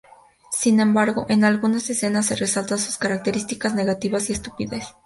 Sin 0.51 0.79
embargo, 0.79 1.27
en 1.29 1.43
algunas 1.43 1.87
escenas 1.91 2.25
se 2.25 2.35
resaltan 2.35 2.79
sus 2.79 2.97
características 2.97 3.75
negativas 3.75 4.31
y 4.31 4.33
estupidez. 4.33 4.83